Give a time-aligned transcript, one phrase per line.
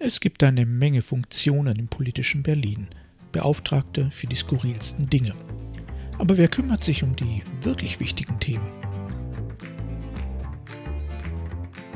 [0.00, 2.86] Es gibt eine Menge Funktionen im politischen Berlin,
[3.32, 5.34] Beauftragte für die skurrilsten Dinge.
[6.18, 8.68] Aber wer kümmert sich um die wirklich wichtigen Themen?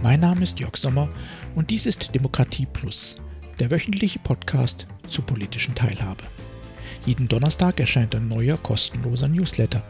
[0.02, 1.08] Mein Name ist Jörg Sommer
[1.54, 3.14] und dies ist Demokratie Plus,
[3.60, 6.25] der wöchentliche Podcast zur politischen Teilhabe.
[7.07, 9.80] Jeden Donnerstag erscheint ein neuer kostenloser Newsletter.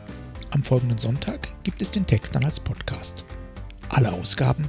[0.50, 3.24] Am folgenden Sonntag gibt es den Text dann als Podcast.
[3.88, 4.68] Alle Ausgaben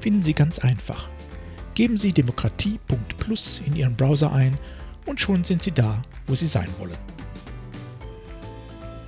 [0.00, 1.08] finden Sie ganz einfach
[1.74, 4.58] Geben Sie demokratie.plus in Ihren Browser ein
[5.06, 6.98] und schon sind Sie da, wo Sie sein wollen.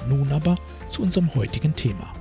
[0.09, 0.56] Nun aber
[0.88, 2.12] zu unserem heutigen Thema.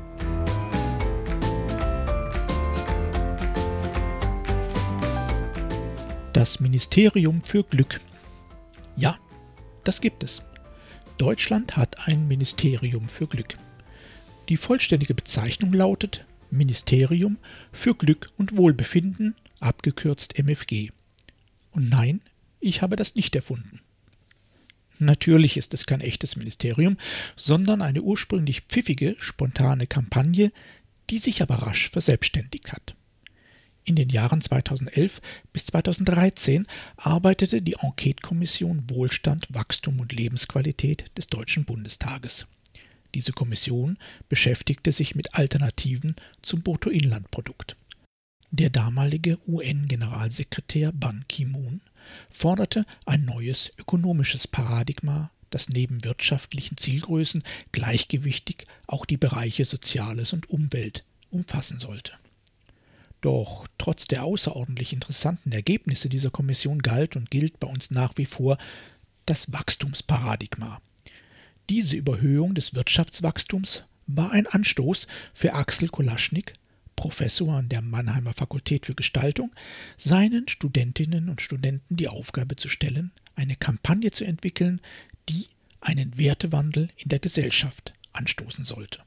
[6.34, 8.02] Das Ministerium für Glück.
[8.98, 9.18] Ja,
[9.86, 10.42] das gibt es.
[11.18, 13.56] Deutschland hat ein Ministerium für Glück.
[14.50, 17.38] Die vollständige Bezeichnung lautet Ministerium
[17.72, 20.92] für Glück und Wohlbefinden abgekürzt MFG.
[21.72, 22.22] Und nein,
[22.60, 23.82] ich habe das nicht erfunden.
[25.00, 26.98] Natürlich ist es kein echtes Ministerium,
[27.36, 30.52] sondern eine ursprünglich pfiffige, spontane Kampagne,
[31.10, 32.96] die sich aber rasch verselbstständigt hat.
[33.86, 35.20] In den Jahren 2011
[35.52, 42.46] bis 2013 arbeitete die Enquete-Kommission Wohlstand, Wachstum und Lebensqualität des Deutschen Bundestages.
[43.14, 43.98] Diese Kommission
[44.30, 47.76] beschäftigte sich mit Alternativen zum Bruttoinlandprodukt.
[48.56, 51.82] Der damalige UN-Generalsekretär Ban Ki-moon
[52.30, 60.52] forderte ein neues ökonomisches Paradigma, das neben wirtschaftlichen Zielgrößen gleichgewichtig auch die Bereiche Soziales und
[60.52, 62.14] Umwelt umfassen sollte.
[63.22, 68.26] Doch trotz der außerordentlich interessanten Ergebnisse dieser Kommission galt und gilt bei uns nach wie
[68.26, 68.60] vor
[69.26, 70.80] das Wachstumsparadigma.
[71.72, 76.54] Diese Überhöhung des Wirtschaftswachstums war ein Anstoß für Axel Kolaschnik,
[77.04, 79.52] Professor an der Mannheimer Fakultät für Gestaltung,
[79.98, 84.80] seinen Studentinnen und Studenten die Aufgabe zu stellen, eine Kampagne zu entwickeln,
[85.28, 85.48] die
[85.82, 89.02] einen Wertewandel in der Gesellschaft anstoßen sollte.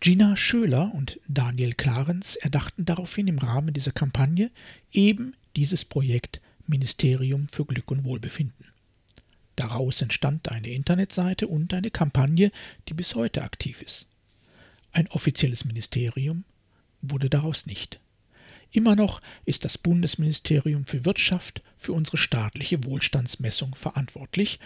[0.00, 4.50] Gina Schöler und Daniel Clarens erdachten daraufhin im Rahmen dieser Kampagne
[4.90, 8.64] eben dieses Projekt Ministerium für Glück und Wohlbefinden.
[9.54, 12.50] Daraus entstand eine Internetseite und eine Kampagne,
[12.88, 14.06] die bis heute aktiv ist.
[14.92, 16.44] Ein offizielles Ministerium
[17.02, 18.00] wurde daraus nicht.
[18.72, 24.60] Immer noch ist das Bundesministerium für Wirtschaft für unsere staatliche Wohlstandsmessung verantwortlich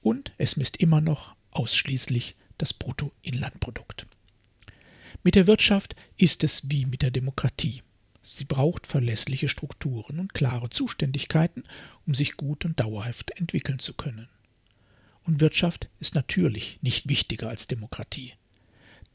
[0.00, 4.06] und es misst immer noch ausschließlich das Bruttoinlandprodukt.
[5.24, 7.82] Mit der Wirtschaft ist es wie mit der Demokratie.
[8.22, 11.64] Sie braucht verlässliche Strukturen und klare Zuständigkeiten,
[12.06, 14.28] um sich gut und dauerhaft entwickeln zu können.
[15.24, 18.34] Und Wirtschaft ist natürlich nicht wichtiger als Demokratie.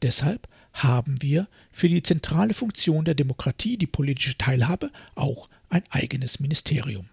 [0.02, 6.40] Deshalb haben wir für die zentrale Funktion der Demokratie, die politische Teilhabe, auch ein eigenes
[6.40, 7.08] Ministerium.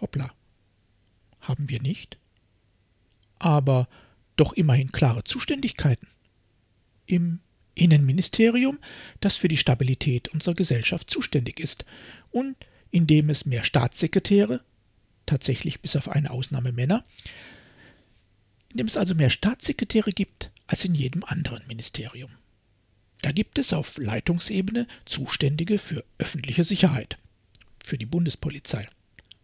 [0.00, 0.30] Hoppla.
[1.40, 2.18] Haben wir nicht?
[3.38, 3.88] Aber
[4.36, 6.06] doch immerhin klare Zuständigkeiten.
[7.06, 7.40] Im
[7.74, 8.78] Innenministerium,
[9.20, 11.86] das für die Stabilität unserer Gesellschaft zuständig ist
[12.30, 12.56] und
[12.90, 14.62] in dem es mehr Staatssekretäre,
[15.24, 17.04] tatsächlich bis auf eine Ausnahme Männer,
[18.68, 22.30] in dem es also mehr Staatssekretäre gibt als in jedem anderen Ministerium.
[23.22, 27.18] Da gibt es auf Leitungsebene Zuständige für öffentliche Sicherheit,
[27.84, 28.86] für die Bundespolizei,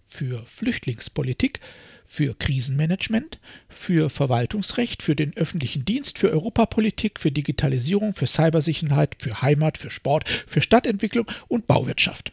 [0.06, 1.60] für Flüchtlingspolitik,
[2.06, 3.38] für Krisenmanagement,
[3.68, 9.90] für Verwaltungsrecht, für den öffentlichen Dienst, für Europapolitik, für Digitalisierung, für Cybersicherheit, für Heimat, für
[9.90, 12.32] Sport, für Stadtentwicklung und Bauwirtschaft.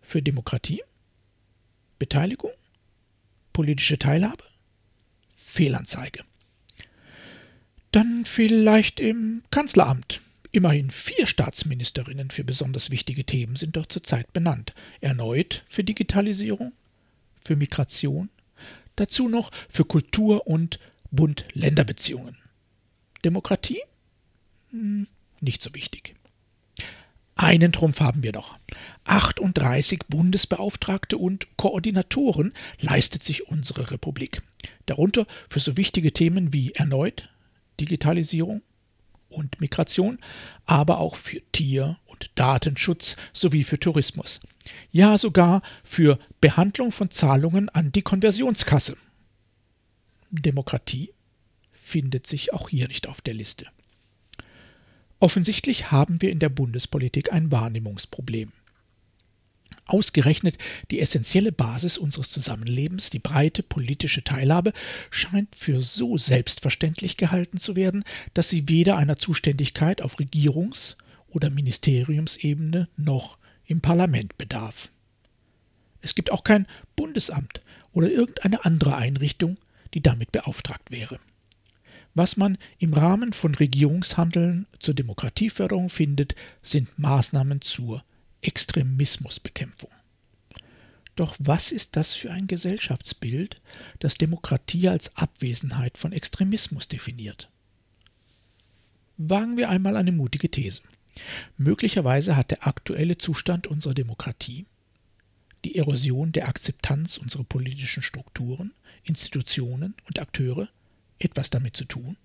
[0.00, 0.82] Für Demokratie?
[1.98, 2.50] Beteiligung?
[3.52, 4.42] Politische Teilhabe?
[5.36, 6.24] Fehlanzeige.
[7.92, 10.23] Dann vielleicht im Kanzleramt.
[10.54, 14.72] Immerhin vier Staatsministerinnen für besonders wichtige Themen sind dort zurzeit benannt.
[15.00, 16.72] Erneut für Digitalisierung,
[17.44, 18.28] für Migration,
[18.94, 20.78] dazu noch für Kultur und
[21.10, 22.36] Bund-Länder-Beziehungen.
[23.24, 23.80] Demokratie?
[24.70, 25.08] Hm,
[25.40, 26.14] nicht so wichtig.
[27.34, 28.56] Einen Trumpf haben wir doch.
[29.06, 34.40] 38 Bundesbeauftragte und Koordinatoren leistet sich unsere Republik.
[34.86, 37.28] Darunter für so wichtige Themen wie erneut
[37.80, 38.62] Digitalisierung
[39.34, 40.18] und Migration,
[40.64, 44.40] aber auch für Tier- und Datenschutz sowie für Tourismus.
[44.90, 48.96] Ja, sogar für Behandlung von Zahlungen an die Konversionskasse.
[50.30, 51.12] Demokratie
[51.72, 53.66] findet sich auch hier nicht auf der Liste.
[55.20, 58.52] Offensichtlich haben wir in der Bundespolitik ein Wahrnehmungsproblem.
[59.86, 60.56] Ausgerechnet
[60.90, 64.72] die essentielle Basis unseres Zusammenlebens, die breite politische Teilhabe,
[65.10, 70.96] scheint für so selbstverständlich gehalten zu werden, dass sie weder einer Zuständigkeit auf Regierungs-
[71.28, 73.36] oder Ministeriumsebene noch
[73.66, 74.90] im Parlament bedarf.
[76.00, 76.66] Es gibt auch kein
[76.96, 77.60] Bundesamt
[77.92, 79.56] oder irgendeine andere Einrichtung,
[79.94, 81.18] die damit beauftragt wäre.
[82.14, 88.04] Was man im Rahmen von Regierungshandeln zur Demokratieförderung findet, sind Maßnahmen zur
[88.44, 89.90] Extremismusbekämpfung.
[91.16, 93.60] Doch was ist das für ein Gesellschaftsbild,
[94.00, 97.50] das Demokratie als Abwesenheit von Extremismus definiert?
[99.16, 100.82] Wagen wir einmal eine mutige These.
[101.56, 104.66] Möglicherweise hat der aktuelle Zustand unserer Demokratie,
[105.64, 108.74] die Erosion der Akzeptanz unserer politischen Strukturen,
[109.04, 110.68] Institutionen und Akteure
[111.20, 112.16] etwas damit zu tun?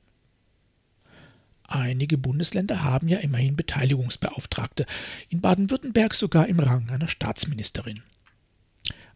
[1.71, 4.87] Einige Bundesländer haben ja immerhin Beteiligungsbeauftragte,
[5.29, 8.01] in Baden-Württemberg sogar im Rang einer Staatsministerin.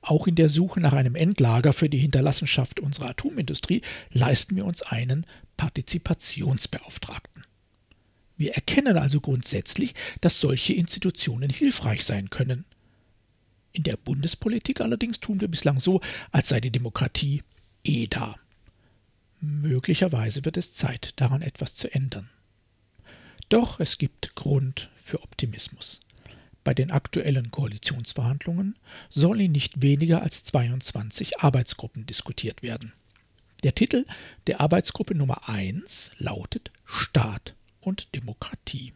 [0.02, 4.84] Auch in der Suche nach einem Endlager für die Hinterlassenschaft unserer Atomindustrie leisten wir uns
[4.84, 5.26] einen
[5.58, 7.44] Partizipationsbeauftragten.
[8.38, 12.66] Wir erkennen also grundsätzlich, dass solche Institutionen hilfreich sein können.
[13.72, 16.02] In der Bundespolitik allerdings tun wir bislang so,
[16.32, 17.42] als sei die Demokratie
[17.84, 18.36] eh da.
[19.40, 22.30] Möglicherweise wird es Zeit, daran etwas zu ändern.
[23.50, 26.00] Doch es gibt Grund für Optimismus.
[26.64, 28.78] Bei den aktuellen Koalitionsverhandlungen
[29.10, 32.94] sollen nicht weniger als 22 Arbeitsgruppen diskutiert werden.
[33.64, 34.06] Der Titel
[34.48, 38.94] der Arbeitsgruppe Nummer 1 lautet Staat und Demokratie.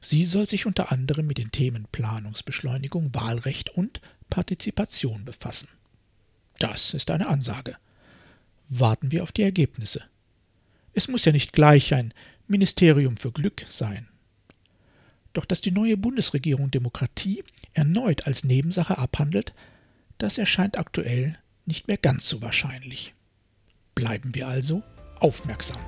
[0.00, 5.68] Sie soll sich unter anderem mit den Themen Planungsbeschleunigung, Wahlrecht und Partizipation befassen.
[6.58, 7.76] Das ist eine Ansage
[8.80, 10.02] warten wir auf die Ergebnisse.
[10.94, 12.12] Es muss ja nicht gleich ein
[12.46, 14.08] Ministerium für Glück sein.
[15.32, 17.42] Doch dass die neue Bundesregierung Demokratie
[17.72, 19.54] erneut als Nebensache abhandelt,
[20.18, 23.14] das erscheint aktuell nicht mehr ganz so wahrscheinlich.
[23.94, 24.82] Bleiben wir also
[25.20, 25.78] aufmerksam.